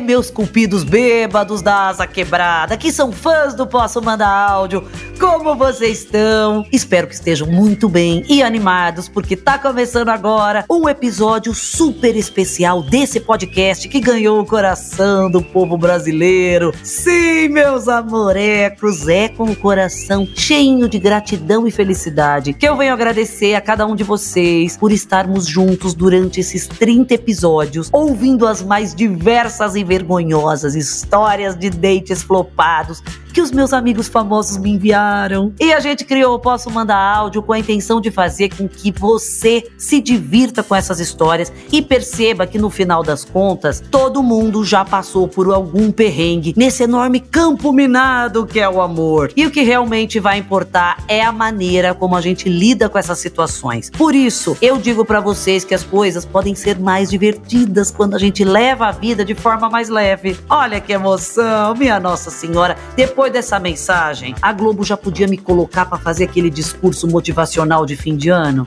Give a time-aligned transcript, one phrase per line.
[0.00, 4.86] Meus cupidos bêbados da asa quebrada, que são fãs do Posso Mandar Áudio,
[5.18, 6.64] como vocês estão?
[6.70, 12.82] Espero que estejam muito bem e animados, porque tá começando agora um episódio super especial
[12.82, 16.72] desse podcast que ganhou o coração do povo brasileiro.
[16.82, 22.92] Sim, meus amorecos, é com o coração cheio de gratidão e felicidade que eu venho
[22.92, 28.62] agradecer a cada um de vocês por estarmos juntos durante esses 30 episódios, ouvindo as
[28.62, 33.02] mais diversas e vergonhosas histórias de dates flopados
[33.36, 35.52] que os meus amigos famosos me enviaram.
[35.60, 39.62] E a gente criou Posso Mandar Áudio com a intenção de fazer com que você
[39.76, 44.86] se divirta com essas histórias e perceba que no final das contas, todo mundo já
[44.86, 49.30] passou por algum perrengue nesse enorme campo minado que é o amor.
[49.36, 53.18] E o que realmente vai importar é a maneira como a gente lida com essas
[53.18, 53.90] situações.
[53.90, 58.18] Por isso, eu digo para vocês que as coisas podem ser mais divertidas quando a
[58.18, 60.38] gente leva a vida de forma mais leve.
[60.48, 62.78] Olha que emoção, minha Nossa Senhora.
[62.96, 67.84] Depois depois dessa mensagem, a Globo já podia me colocar para fazer aquele discurso motivacional
[67.84, 68.66] de fim de ano?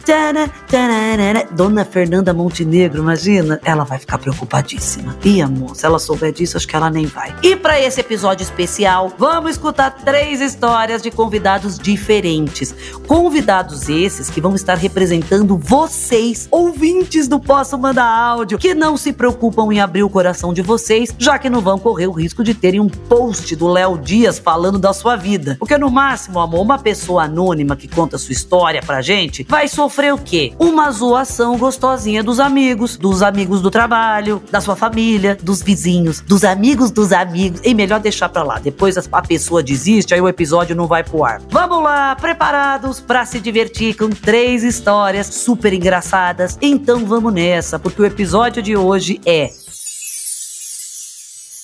[1.52, 3.60] Dona Fernanda Montenegro, imagina?
[3.64, 5.16] Ela vai ficar preocupadíssima.
[5.24, 7.34] E amor, se ela souber disso, acho que ela nem vai.
[7.42, 12.76] E para esse episódio especial, vamos escutar três histórias de convidados diferentes.
[13.08, 19.14] Convidados esses que vão estar representando vocês, ouvintes do Posso Mandar Áudio, que não se
[19.14, 22.54] preocupam em abrir o coração de vocês, já que não vão correr o risco de
[22.54, 25.56] terem um post do Léo Dias falando da sua vida.
[25.60, 30.12] Porque no máximo, amor, uma pessoa anônima que conta sua história pra gente vai sofrer
[30.12, 30.54] o quê?
[30.58, 36.44] Uma zoação gostosinha dos amigos, dos amigos do trabalho, da sua família, dos vizinhos, dos
[36.44, 37.62] amigos dos amigos.
[37.64, 38.58] E melhor deixar pra lá.
[38.58, 41.40] Depois a pessoa desiste, aí o episódio não vai pro ar.
[41.52, 46.58] Vamos lá, preparados para se divertir com três histórias super engraçadas?
[46.60, 49.52] Então vamos nessa, porque o episódio de hoje é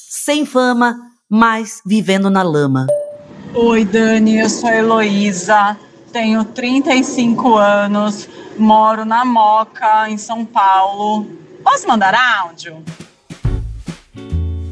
[0.08, 2.88] Sem Fama mas vivendo na lama.
[3.54, 5.78] Oi, Dani, eu sou a Heloísa,
[6.12, 8.28] tenho 35 anos,
[8.58, 11.26] moro na Moca, em São Paulo.
[11.64, 12.84] Posso mandar áudio?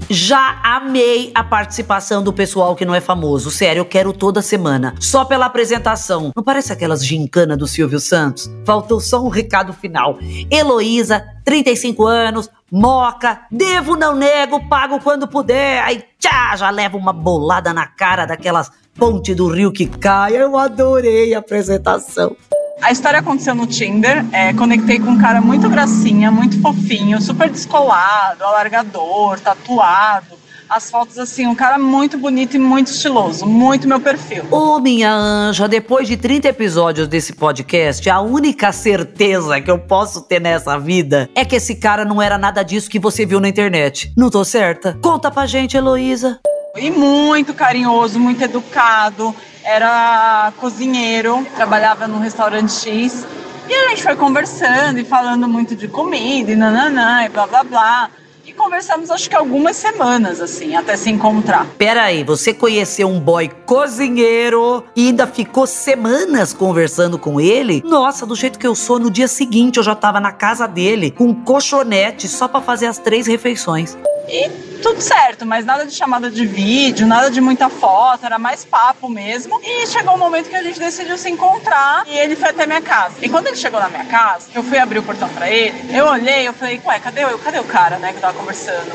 [0.10, 3.50] Já amei a participação do pessoal que não é famoso.
[3.50, 4.96] Sério, eu quero toda semana.
[5.00, 6.32] Só pela apresentação.
[6.36, 8.50] Não parece aquelas gincana do Silvio Santos?
[8.66, 10.18] Faltou só um recado final.
[10.52, 15.84] Heloísa, 35 anos, moca, devo, não nego, pago quando puder.
[15.84, 20.36] Aí, tchá, já leva uma bolada na cara daquelas ponte do rio que cai.
[20.36, 22.36] Eu adorei a apresentação.
[22.82, 24.26] A história aconteceu no Tinder.
[24.32, 30.42] É, conectei com um cara muito gracinha, muito fofinho, super descolado, alargador, tatuado.
[30.70, 33.46] As fotos, assim, um cara muito bonito e muito estiloso.
[33.46, 34.46] Muito meu perfil.
[34.50, 40.22] Ô, minha anja, depois de 30 episódios desse podcast, a única certeza que eu posso
[40.22, 43.50] ter nessa vida é que esse cara não era nada disso que você viu na
[43.50, 44.12] internet.
[44.18, 44.98] Não tô certa?
[45.02, 46.40] Conta pra gente, Heloísa.
[46.76, 53.26] E muito carinhoso, muito educado era cozinheiro, trabalhava num restaurante X.
[53.68, 57.64] E a gente foi conversando e falando muito de comida e nananã e blá blá
[57.64, 58.10] blá.
[58.46, 61.66] E conversamos acho que algumas semanas, assim, até se encontrar.
[61.78, 67.82] Peraí, você conheceu um boy cozinheiro e ainda ficou semanas conversando com ele?
[67.86, 71.10] Nossa, do jeito que eu sou, no dia seguinte eu já tava na casa dele,
[71.10, 73.98] com um colchonete só para fazer as três refeições.
[74.28, 74.50] E
[74.82, 79.08] tudo certo, mas nada de chamada de vídeo, nada de muita foto, era mais papo
[79.08, 79.60] mesmo.
[79.64, 82.66] E chegou o um momento que a gente decidiu se encontrar e ele foi até
[82.66, 83.16] minha casa.
[83.22, 86.06] E quando ele chegou na minha casa, eu fui abrir o portão pra ele, eu
[86.06, 88.92] olhei, eu falei, ué, cadê, eu, cadê o cara, né, que tava conversando?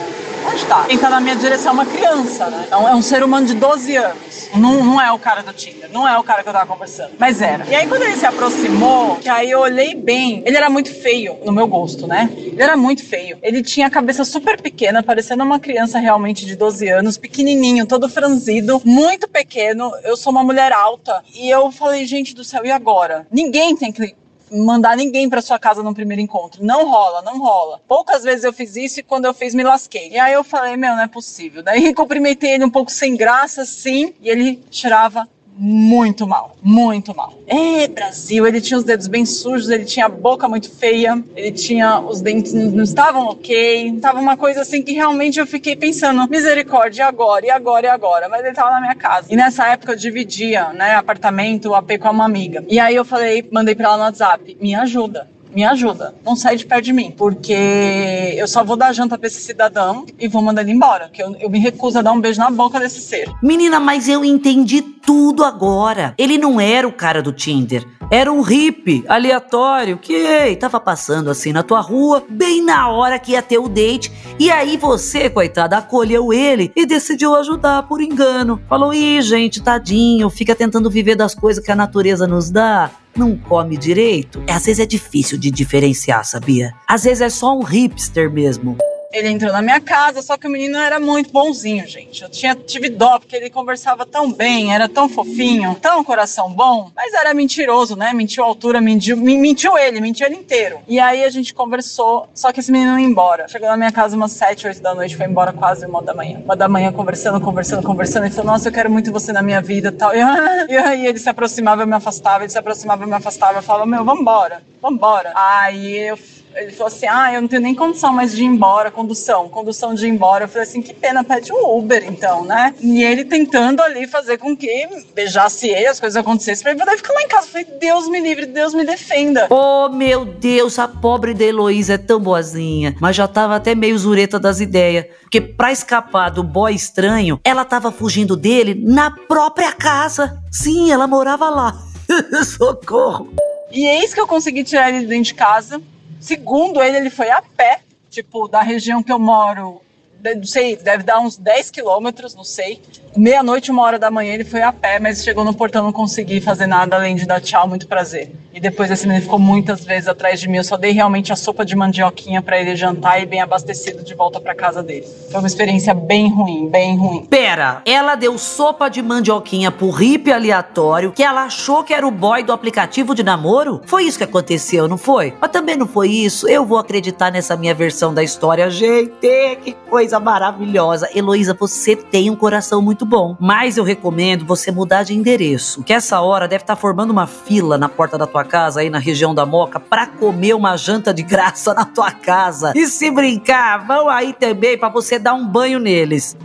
[0.47, 0.84] Onde tá?
[0.87, 2.65] Quem tá na minha direção é uma criança, né?
[2.67, 4.49] Então é um ser humano de 12 anos.
[4.55, 7.12] Não, não é o cara do Tinder, não é o cara que eu tava conversando.
[7.19, 7.67] Mas era.
[7.67, 11.37] E aí quando ele se aproximou, que aí eu olhei bem, ele era muito feio,
[11.44, 12.31] no meu gosto, né?
[12.37, 13.38] Ele era muito feio.
[13.43, 18.09] Ele tinha a cabeça super pequena, parecendo uma criança realmente de 12 anos, pequenininho, todo
[18.09, 19.93] franzido, muito pequeno.
[20.05, 21.25] Eu sou uma mulher alta.
[21.35, 23.26] E eu falei, gente do céu, e agora?
[23.29, 24.15] Ninguém tem que
[24.53, 26.65] mandar ninguém para sua casa no primeiro encontro.
[26.65, 27.81] Não rola, não rola.
[27.88, 30.11] Poucas vezes eu fiz isso e quando eu fiz me lasquei.
[30.11, 31.65] E aí eu falei, meu, não é possível.
[31.65, 37.34] Daí cumprimentei ele um pouco sem graça, sim, e ele tirava muito mal, muito mal.
[37.46, 41.50] É, Brasil, ele tinha os dedos bem sujos, ele tinha a boca muito feia, ele
[41.50, 46.28] tinha os dentes não estavam ok, tava uma coisa assim que realmente eu fiquei pensando,
[46.31, 48.28] misericórdia, e agora, e agora, e agora?
[48.28, 49.26] Mas ele tava na minha casa.
[49.31, 52.64] E nessa época eu dividia, né, apartamento, AP com uma amiga.
[52.69, 56.56] E aí eu falei, mandei pra ela no WhatsApp, me ajuda me ajuda, não sai
[56.56, 60.43] de perto de mim, porque eu só vou dar janta pra esse cidadão e vou
[60.43, 63.00] mandar ele embora, que eu, eu me recuso a dar um beijo na boca desse
[63.00, 63.29] ser.
[63.43, 66.15] Menina, mas eu entendi tudo agora.
[66.19, 67.87] Ele não era o cara do Tinder.
[68.11, 73.19] Era um hippie aleatório que ei, tava passando assim na tua rua, bem na hora
[73.19, 78.00] que ia ter o date, e aí você, coitada, acolheu ele e decidiu ajudar por
[78.00, 78.61] engano.
[78.69, 83.37] Falou: ih, gente, tadinho, fica tentando viver das coisas que a natureza nos dá não
[83.37, 86.73] come direito, às vezes é difícil de diferenciar, sabia?
[86.87, 88.79] Às vezes é só um hipster mesmo.
[89.10, 92.22] Ele entrou na minha casa, só que o menino era muito bonzinho, gente.
[92.22, 96.90] Eu tinha, tive dó, porque ele conversava tão bem, era tão fofinho, tão coração bom,
[96.94, 98.12] mas era mentiroso, né?
[98.12, 100.81] Mentiu a altura, mentiu, mentiu ele, mentiu ele inteiro.
[100.87, 103.49] E aí a gente conversou, só que esse menino ia embora.
[103.49, 106.40] Chegou na minha casa umas 7, 8 da noite, foi embora quase uma da manhã.
[106.44, 108.26] Uma da manhã conversando, conversando, conversando.
[108.26, 110.12] Ele falou, nossa, eu quero muito você na minha vida tal.
[110.69, 113.58] e aí ele se aproximava, eu me afastava, ele se aproximava, eu me afastava.
[113.58, 115.32] Eu falava, meu, vambora, vambora.
[115.34, 116.19] Aí eu
[116.58, 119.94] ele falou assim: ah, eu não tenho nem condição mais de ir embora, condução, condução
[119.94, 120.44] de ir embora.
[120.44, 122.75] Eu falei assim: que pena, pede um Uber então, né?
[122.81, 126.96] E ele tentando ali fazer com que beijasse ele, as coisas acontecessem pra ele poder
[126.96, 127.46] ficar lá em casa.
[127.46, 129.46] Eu falei: Deus me livre, Deus me defenda.
[129.50, 133.99] Oh, meu Deus, a pobre da Heloísa é tão boazinha, mas já tava até meio
[133.99, 135.06] zureta das ideias.
[135.22, 140.43] Porque pra escapar do boy estranho, ela tava fugindo dele na própria casa.
[140.50, 141.76] Sim, ela morava lá.
[142.44, 143.28] Socorro.
[143.70, 145.81] E eis que eu consegui tirar ele de dentro de casa.
[146.20, 147.81] Segundo ele, ele foi a pé,
[148.11, 149.81] tipo, da região que eu moro,
[150.23, 152.81] não sei, deve dar uns 10 quilômetros, não sei.
[153.17, 156.41] Meia-noite, uma hora da manhã, ele foi a pé, mas chegou no portão, não consegui
[156.41, 158.31] fazer nada além de dar tchau, muito prazer.
[158.55, 160.56] E depois esse menino ficou muitas vezes atrás de mim.
[160.56, 164.15] Eu só dei realmente a sopa de mandioquinha para ele jantar e bem abastecido de
[164.15, 165.06] volta para casa dele.
[165.31, 167.25] Foi uma experiência bem ruim, bem ruim.
[167.26, 172.11] Pera, ela deu sopa de mandioquinha pro hippie aleatório que ela achou que era o
[172.11, 173.81] boy do aplicativo de namoro?
[173.87, 175.35] Foi isso que aconteceu, não foi?
[175.41, 176.49] Mas também não foi isso.
[176.49, 178.69] Eu vou acreditar nessa minha versão da história.
[178.70, 181.08] Gente, que coisa maravilhosa.
[181.12, 183.37] Heloísa, você tem um coração muito bom.
[183.40, 185.82] Mas eu recomendo você mudar de endereço.
[185.82, 188.88] Que essa hora deve estar tá formando uma fila na porta da tua casa aí
[188.88, 192.72] na região da Moca para comer uma janta de graça na tua casa.
[192.76, 196.37] E se brincar, vão aí também para você dar um banho neles.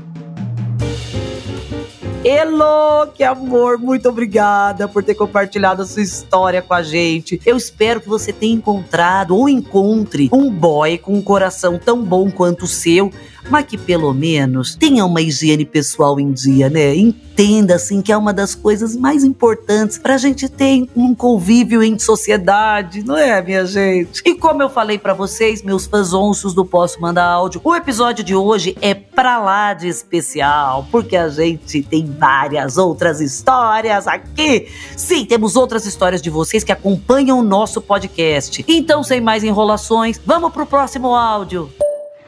[2.24, 7.42] Elo, que amor, muito obrigada por ter compartilhado a sua história com a gente.
[7.46, 12.32] Eu espero que você tenha encontrado ou encontre um boy com um coração tão bom
[12.32, 13.12] quanto o seu
[13.50, 16.96] mas que pelo menos tenha uma higiene pessoal em dia, né?
[16.96, 21.98] Entenda assim que é uma das coisas mais importantes pra gente ter um convívio em
[21.98, 24.22] sociedade, não é, minha gente?
[24.26, 28.24] E como eu falei para vocês, meus fãs onços do Posso Mandar Áudio, o episódio
[28.24, 34.68] de hoje é pra lá de especial, porque a gente tem várias outras histórias aqui.
[34.96, 38.64] Sim, temos outras histórias de vocês que acompanham o nosso podcast.
[38.68, 41.70] Então, sem mais enrolações, vamos pro próximo áudio.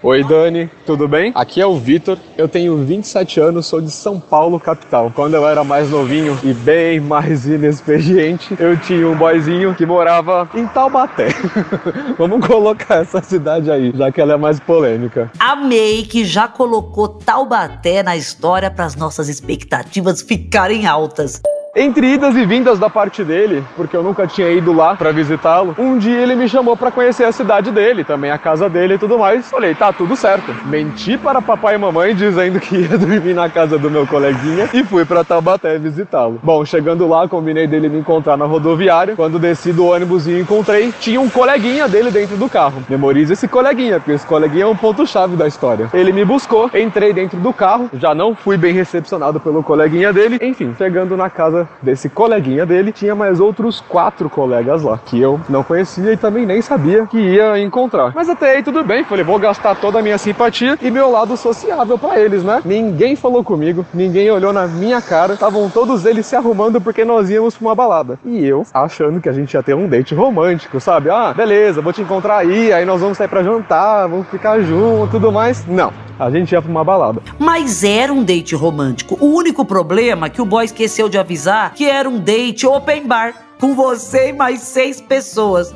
[0.06, 1.32] Oi Dani, tudo bem?
[1.34, 5.12] Aqui é o Vitor, eu tenho 27 anos, sou de São Paulo, capital.
[5.12, 10.48] Quando eu era mais novinho e bem mais inexperiente, eu tinha um boyzinho que morava
[10.54, 11.30] em Taubaté.
[12.20, 15.32] Vamos colocar essa cidade aí, já que ela é mais polêmica.
[15.40, 21.42] Amei que já colocou Taubaté na história para as nossas expectativas ficarem altas.
[21.78, 25.76] Entre idas e vindas da parte dele, porque eu nunca tinha ido lá para visitá-lo,
[25.78, 28.98] um dia ele me chamou para conhecer a cidade dele, também a casa dele e
[28.98, 29.50] tudo mais.
[29.50, 30.56] Falei, tá tudo certo.
[30.68, 34.86] Menti para papai e mamãe dizendo que ia dormir na casa do meu coleguinha e
[34.86, 36.40] fui para Taubaté visitá-lo.
[36.42, 39.14] Bom, chegando lá, combinei dele me encontrar na rodoviária.
[39.14, 42.82] Quando desci do ônibus e encontrei, tinha um coleguinha dele dentro do carro.
[42.88, 45.90] Memorize esse coleguinha, porque esse coleguinha é um ponto-chave da história.
[45.94, 50.40] Ele me buscou, entrei dentro do carro, já não fui bem recepcionado pelo coleguinha dele.
[50.42, 55.40] Enfim, chegando na casa desse coleguinha dele, tinha mais outros quatro colegas lá, que eu
[55.50, 58.12] não conhecia e também nem sabia que ia encontrar.
[58.16, 61.36] Mas até aí tudo bem, falei, vou gastar toda a minha simpatia e meu lado
[61.38, 62.62] sociável para eles, né?
[62.66, 67.30] Ninguém falou comigo, ninguém olhou na minha cara, estavam todos eles se arrumando porque nós
[67.30, 68.20] íamos pra uma balada.
[68.24, 71.10] E eu achando que a gente ia ter um date romântico, sabe?
[71.10, 75.10] Ah, beleza, vou te encontrar aí, aí nós vamos sair para jantar, vamos ficar juntos,
[75.12, 75.66] tudo mais.
[75.68, 77.22] Não, a gente ia pra uma balada.
[77.38, 79.18] Mas era um date romântico.
[79.20, 83.08] O único problema é que o boy esqueceu de avisar que era um date open
[83.08, 85.74] bar com você e mais seis pessoas.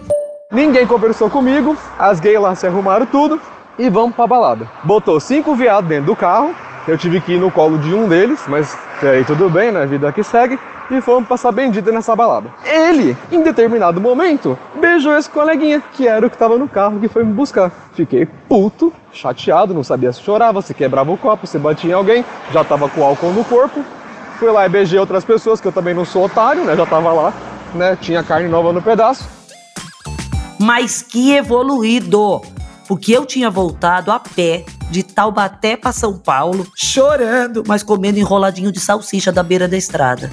[0.51, 3.39] Ninguém conversou comigo, as gays lá se arrumaram tudo
[3.77, 4.69] e vamos pra balada.
[4.83, 6.55] Botou cinco viados dentro do carro,
[6.87, 9.85] eu tive que ir no colo de um deles, mas aí tudo bem, né?
[9.85, 10.57] Vida que segue
[10.91, 12.49] e fomos passar bendita nessa balada.
[12.65, 17.07] Ele, em determinado momento, beijou esse coleguinha, que era o que estava no carro que
[17.07, 17.71] foi me buscar.
[17.93, 22.25] Fiquei puto, chateado, não sabia se chorava, se quebrava o copo, se batia em alguém,
[22.51, 23.83] já tava com álcool no corpo.
[24.37, 26.75] Fui lá e beijei outras pessoas, que eu também não sou otário, né?
[26.75, 27.33] Já tava lá,
[27.75, 27.97] né?
[27.99, 29.27] Tinha carne nova no pedaço.
[30.59, 32.41] Mas que evoluído!
[32.87, 38.71] Porque eu tinha voltado a pé de Taubaté para São Paulo, chorando, mas comendo enroladinho
[38.71, 40.31] de salsicha da beira da estrada.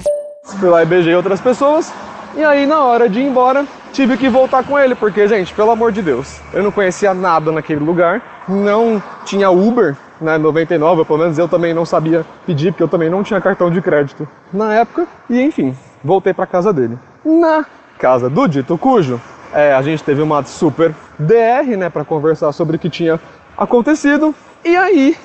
[0.55, 1.93] Fui lá e beijei outras pessoas.
[2.35, 5.71] E aí, na hora de ir embora, tive que voltar com ele, porque, gente, pelo
[5.71, 11.19] amor de Deus, eu não conhecia nada naquele lugar, não tinha Uber, né, 99, pelo
[11.19, 14.73] menos eu também não sabia pedir, porque eu também não tinha cartão de crédito na
[14.73, 16.97] época, e enfim, voltei para casa dele.
[17.25, 17.65] Na
[17.97, 19.19] casa do dito cujo,
[19.53, 23.19] é, a gente teve uma super DR, né, para conversar sobre o que tinha
[23.57, 25.17] acontecido, e aí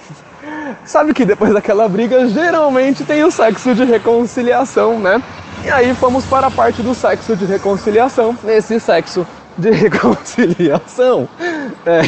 [0.84, 5.22] Sabe que depois daquela briga geralmente tem o sexo de reconciliação, né?
[5.64, 8.36] E aí fomos para a parte do sexo de reconciliação.
[8.42, 11.28] Nesse sexo de reconciliação,
[11.86, 12.02] é,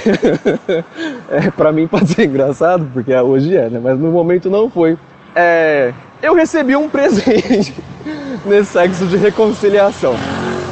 [1.46, 3.80] é para mim pode ser engraçado, porque hoje é, né?
[3.82, 4.98] Mas no momento não foi.
[5.36, 7.74] É, eu recebi um presente
[8.44, 10.14] nesse sexo de reconciliação.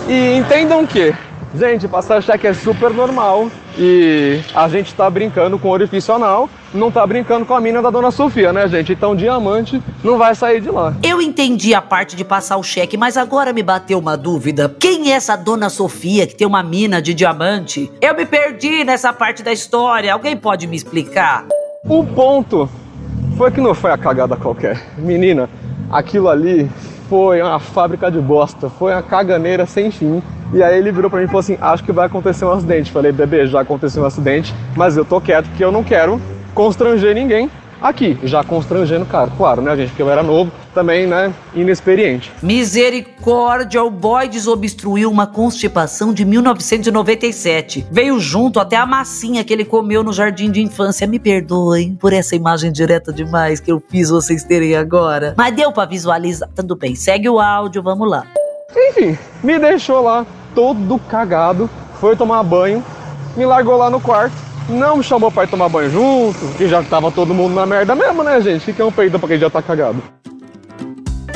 [0.09, 1.15] E entendam que
[1.55, 6.91] Gente, passar cheque é super normal e a gente tá brincando com orifício anal, não
[6.91, 8.93] tá brincando com a mina da dona Sofia, né, gente?
[8.93, 10.95] Então diamante não vai sair de lá.
[11.03, 14.75] Eu entendi a parte de passar o cheque, mas agora me bateu uma dúvida.
[14.79, 17.91] Quem é essa dona Sofia que tem uma mina de diamante?
[18.01, 20.13] Eu me perdi nessa parte da história.
[20.13, 21.45] Alguém pode me explicar?
[21.85, 22.69] O ponto
[23.37, 24.81] foi que não foi a cagada qualquer.
[24.97, 25.49] Menina,
[25.91, 26.71] aquilo ali
[27.09, 30.23] foi uma fábrica de bosta, foi uma caganeira sem fim.
[30.55, 32.93] E aí ele virou para mim e falou assim: Acho que vai acontecer um acidente.
[32.93, 36.21] Falei, bebê, já aconteceu um acidente, mas eu tô quieto porque eu não quero
[36.55, 37.51] constranger ninguém
[37.83, 38.17] aqui.
[38.23, 39.89] Já constrangendo, cara, claro, né, gente?
[39.89, 42.33] Porque eu era novo, também, né, inexperiente.
[42.43, 47.87] Misericórdia, o boy desobstruiu uma constipação de 1997.
[47.91, 51.07] Veio junto até a massinha que ele comeu no jardim de infância.
[51.07, 55.35] Me perdoem por essa imagem direta demais que eu fiz vocês terem agora.
[55.37, 56.49] Mas deu para visualizar.
[56.55, 58.25] Tudo bem, segue o áudio, vamos lá.
[58.75, 61.69] Enfim, me deixou lá todo cagado,
[62.01, 62.83] foi tomar banho,
[63.37, 64.35] me largou lá no quarto,
[64.73, 67.95] não me chamou para ir tomar banho junto, que já tava todo mundo na merda
[67.95, 68.65] mesmo, né, gente?
[68.65, 70.03] Fica um peito pra quem já tá cagado.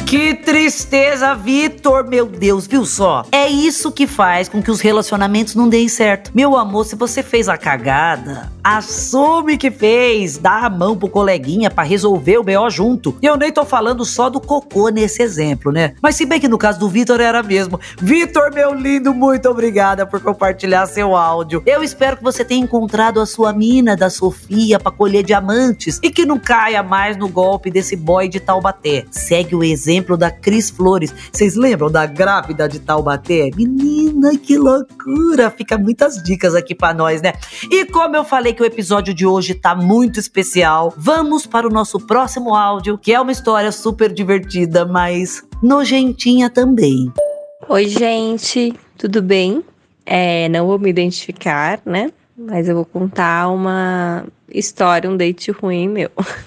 [0.06, 3.24] Que tristeza, Vitor, meu Deus, viu só?
[3.32, 6.30] É isso que faz com que os relacionamentos não deem certo.
[6.32, 11.68] Meu amor, se você fez a cagada, assume que fez, dá a mão pro coleguinha
[11.72, 13.16] para resolver o BO junto.
[13.20, 15.94] E eu nem tô falando só do cocô nesse exemplo, né?
[16.00, 17.80] Mas se bem que no caso do Vitor era mesmo.
[17.98, 21.64] Vitor, meu lindo, muito obrigada por compartilhar seu áudio.
[21.66, 26.10] Eu espero que você tenha encontrado a sua mina da Sofia para colher diamantes e
[26.10, 29.04] que não caia mais no golpe desse boy de Taubaté.
[29.10, 31.12] Segue o exemplo exemplo da Cris Flores.
[31.32, 33.50] Vocês lembram da grávida de Taubaté?
[33.56, 35.50] Menina, que loucura!
[35.50, 37.32] Fica muitas dicas aqui para nós, né?
[37.70, 41.70] E como eu falei que o episódio de hoje tá muito especial, vamos para o
[41.70, 47.10] nosso próximo áudio, que é uma história super divertida, mas nojentinha também.
[47.68, 49.64] Oi, gente, tudo bem?
[50.04, 52.12] É, não vou me identificar, né?
[52.36, 56.10] Mas eu vou contar uma história, um date ruim meu.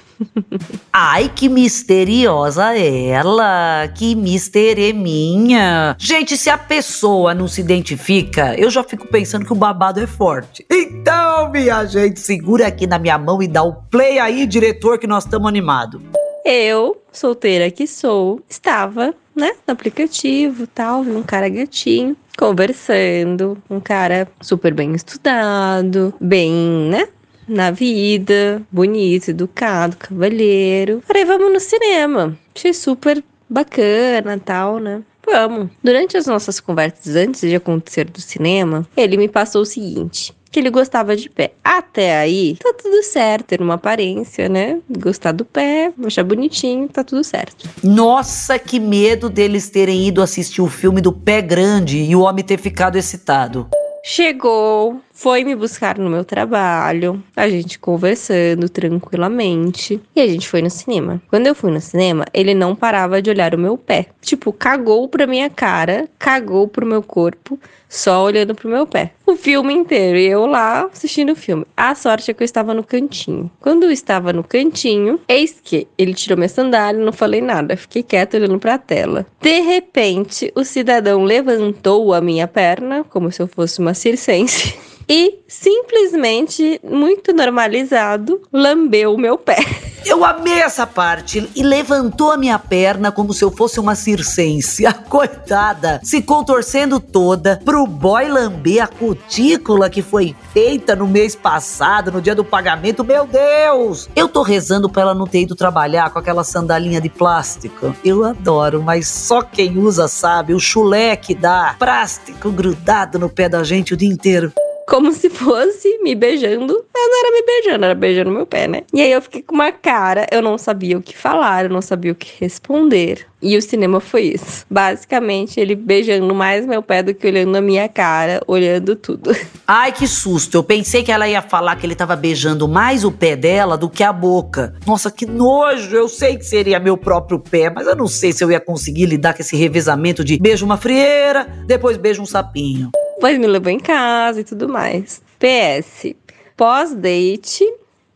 [0.91, 3.87] Ai, que misteriosa ela!
[3.95, 5.95] Que mistereminha!
[5.97, 10.07] Gente, se a pessoa não se identifica, eu já fico pensando que o babado é
[10.07, 10.65] forte.
[10.69, 15.07] Então, minha gente, segura aqui na minha mão e dá o play aí, diretor, que
[15.07, 16.01] nós estamos animados.
[16.43, 23.81] Eu, solteira que sou, estava, né, no aplicativo tal, vi um cara gatinho conversando, um
[23.81, 26.51] cara super bem estudado, bem,
[26.89, 27.09] né,
[27.49, 31.01] na vida, bonito, educado, cavalheiro.
[31.05, 32.37] Falei, vamos no cinema.
[32.55, 35.01] Achei super bacana tal, né?
[35.25, 35.69] Vamos.
[35.83, 40.59] Durante as nossas conversas antes de acontecer do cinema, ele me passou o seguinte: que
[40.59, 41.53] ele gostava de pé.
[41.63, 44.79] Até aí, tá tudo certo, ter uma aparência, né?
[44.89, 47.69] Gostar do pé, achar bonitinho, tá tudo certo.
[47.83, 52.43] Nossa, que medo deles terem ido assistir o filme do pé grande e o homem
[52.43, 53.67] ter ficado excitado.
[54.03, 60.61] Chegou, foi me buscar no meu trabalho, a gente conversando tranquilamente e a gente foi
[60.61, 61.21] no cinema.
[61.27, 64.05] Quando eu fui no cinema, ele não parava de olhar o meu pé.
[64.21, 69.11] Tipo, cagou pra minha cara, cagou pro meu corpo, só olhando pro meu pé.
[69.25, 71.65] O filme inteiro e eu lá assistindo o filme.
[71.75, 73.49] A sorte é que eu estava no cantinho.
[73.59, 78.03] Quando eu estava no cantinho, eis que ele tirou minha sandália, não falei nada, fiquei
[78.03, 79.25] quieto olhando pra tela.
[79.41, 84.75] De repente, o cidadão levantou a minha perna, como se eu fosse uma circense.
[85.09, 89.57] e simplesmente, muito normalizado, lambeu o meu pé.
[90.05, 94.85] Eu amei essa parte e levantou a minha perna como se eu fosse uma circense.
[94.89, 101.35] A coitada se contorcendo toda pro boy lamber a cutícula que foi feita no mês
[101.35, 103.03] passado, no dia do pagamento.
[103.03, 104.09] Meu Deus!
[104.15, 107.95] Eu tô rezando pra ela não ter ido trabalhar com aquela sandalinha de plástico.
[108.03, 111.75] Eu adoro, mas só quem usa sabe o chulé que dá.
[111.77, 114.53] Plástico grudado no pé da gente o dia inteiro.
[114.89, 118.81] Como se fosse me beijando, mas não era me beijando, era beijando meu pé, né?
[118.91, 121.81] E aí eu fiquei com uma cara, eu não sabia o que falar, eu não
[121.81, 123.27] sabia o que responder.
[123.41, 124.65] E o cinema foi isso.
[124.69, 129.33] Basicamente, ele beijando mais meu pé do que olhando a minha cara, olhando tudo.
[129.65, 130.57] Ai, que susto.
[130.57, 133.89] Eu pensei que ela ia falar que ele tava beijando mais o pé dela do
[133.89, 134.75] que a boca.
[134.85, 135.95] Nossa, que nojo.
[135.95, 139.05] Eu sei que seria meu próprio pé, mas eu não sei se eu ia conseguir
[139.05, 142.89] lidar com esse revezamento de beijo uma frieira, depois beijo um sapinho.
[143.19, 145.21] Pois me levou em casa e tudo mais.
[145.39, 146.15] PS.
[146.55, 147.65] Pós-date,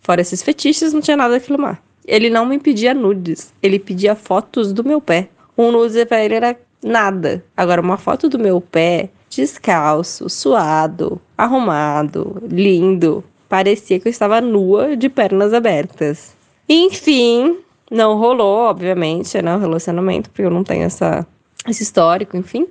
[0.02, 1.82] fora esses fetiches, não tinha nada a filmar.
[2.06, 5.30] Ele não me pedia nudes, ele pedia fotos do meu pé.
[5.58, 7.44] Um nude pra ele era nada.
[7.56, 13.24] Agora, uma foto do meu pé, descalço, suado, arrumado, lindo.
[13.48, 16.36] Parecia que eu estava nua, de pernas abertas.
[16.68, 17.58] Enfim,
[17.90, 21.26] não rolou, obviamente, né, o relacionamento, porque eu não tenho essa,
[21.68, 22.68] esse histórico, enfim,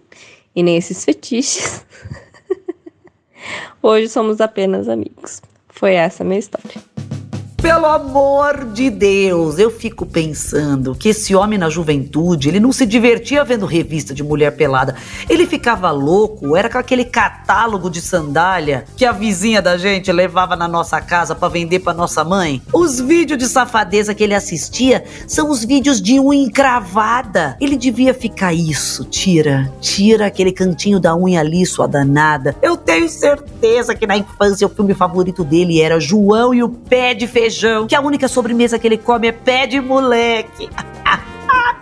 [0.54, 1.84] e nem esses fetiches.
[3.82, 5.42] Hoje somos apenas amigos.
[5.68, 6.91] Foi essa a minha história.
[7.62, 12.84] Pelo amor de Deus, eu fico pensando que esse homem na juventude, ele não se
[12.84, 14.96] divertia vendo revista de mulher pelada.
[15.30, 20.56] Ele ficava louco, era com aquele catálogo de sandália que a vizinha da gente levava
[20.56, 22.60] na nossa casa para vender para nossa mãe.
[22.72, 27.56] Os vídeos de safadeza que ele assistia são os vídeos de unha encravada.
[27.60, 32.56] Ele devia ficar isso, tira, tira aquele cantinho da unha ali, sua danada.
[32.60, 37.14] Eu tenho certeza que na infância o filme favorito dele era João e o pé
[37.14, 40.68] de feijão feijão, que a única sobremesa que ele come é pé de moleque.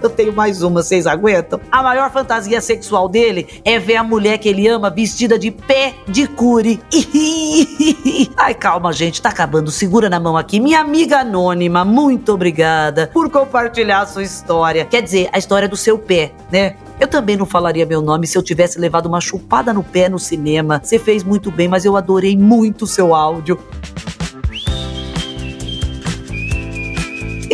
[0.03, 1.61] Eu tenho mais uma, vocês aguentam?
[1.71, 5.95] A maior fantasia sexual dele é ver a mulher que ele ama vestida de pé
[6.09, 6.81] de curi.
[8.35, 9.71] Ai, calma, gente, tá acabando.
[9.71, 10.59] Segura na mão aqui.
[10.59, 14.87] Minha amiga anônima, muito obrigada por compartilhar a sua história.
[14.87, 16.77] Quer dizer, a história do seu pé, né?
[16.99, 20.19] Eu também não falaria meu nome se eu tivesse levado uma chupada no pé no
[20.19, 20.81] cinema.
[20.83, 23.59] Você fez muito bem, mas eu adorei muito o seu áudio.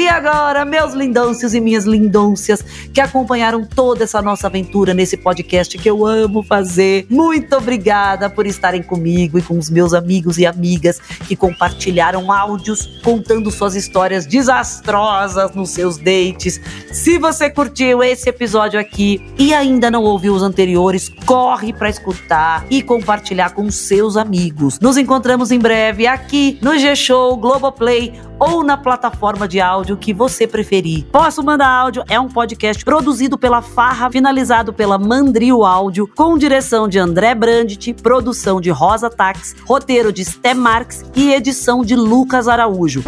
[0.06, 2.62] E agora, meus lindôncios e minhas lindôncias
[2.94, 8.46] que acompanharam toda essa nossa aventura nesse podcast que eu amo fazer, muito obrigada por
[8.46, 14.24] estarem comigo e com os meus amigos e amigas que compartilharam áudios contando suas histórias
[14.24, 16.60] desastrosas nos seus dates.
[16.92, 22.64] Se você curtiu esse episódio aqui e ainda não ouviu os anteriores, corre para escutar
[22.70, 24.78] e compartilhar com seus amigos.
[24.78, 30.46] Nos encontramos em breve aqui no G-Show Globoplay ou na plataforma de áudio que você
[30.46, 31.04] preferir.
[31.06, 36.88] Posso Mandar Áudio é um podcast produzido pela Farra, finalizado pela Mandrio Áudio, com direção
[36.88, 42.48] de André Brandt, produção de Rosa Tax, roteiro de Sté Marx e edição de Lucas
[42.48, 43.02] Araújo.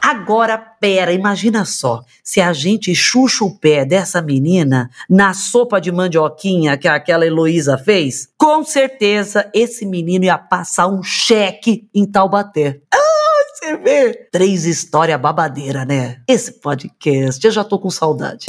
[0.00, 5.92] Agora, pera, imagina só, se a gente chucha o pé dessa menina na sopa de
[5.92, 12.80] mandioquinha que aquela Heloísa fez, com certeza esse menino ia passar um cheque em Taubaté.
[12.94, 13.17] Ah!
[13.58, 14.14] Você vê?
[14.30, 16.20] Três histórias babadeira, né?
[16.28, 18.46] Esse podcast, eu já tô com saudade.